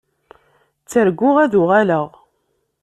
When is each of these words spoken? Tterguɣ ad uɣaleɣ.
Tterguɣ 0.83 1.35
ad 1.43 1.53
uɣaleɣ. 1.61 2.07